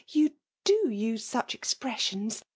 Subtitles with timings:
[0.07, 0.31] You
[0.63, 2.41] do use sixth egressions.